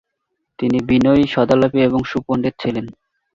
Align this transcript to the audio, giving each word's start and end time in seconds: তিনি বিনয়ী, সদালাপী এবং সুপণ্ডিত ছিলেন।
তিনি 0.59 0.77
বিনয়ী, 0.89 1.23
সদালাপী 1.27 1.79
এবং 1.81 1.99
সুপণ্ডিত 2.03 2.53
ছিলেন। 2.59 2.85